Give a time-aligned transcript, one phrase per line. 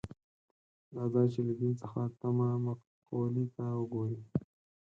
[0.93, 4.19] دا ځای چې له دین څخه تمه مقولې ته وګوري.